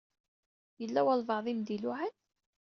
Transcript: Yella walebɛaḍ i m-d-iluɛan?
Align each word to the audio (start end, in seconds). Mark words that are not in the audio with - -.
Yella 0.81 1.01
walebɛaḍ 1.05 1.45
i 1.47 1.53
m-d-iluɛan? 1.57 2.15